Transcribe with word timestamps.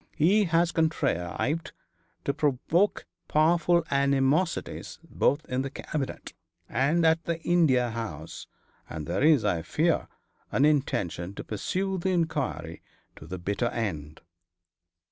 He 0.15 0.45
has 0.45 0.71
contrived 0.71 1.73
to 2.25 2.33
provoke 2.33 3.05
powerful 3.27 3.83
animosities 3.91 4.97
both 5.07 5.45
in 5.45 5.61
the 5.61 5.69
Cabinet 5.69 6.33
and 6.67 7.05
at 7.05 7.25
the 7.25 7.39
India 7.43 7.91
House, 7.91 8.47
and 8.89 9.05
there 9.05 9.21
is, 9.21 9.45
I 9.45 9.61
fear, 9.61 10.07
an 10.51 10.65
intention 10.65 11.35
to 11.35 11.43
pursue 11.43 11.99
the 11.99 12.09
inquiry 12.09 12.81
to 13.17 13.27
the 13.27 13.37
bitter 13.37 13.67
end.' 13.67 14.21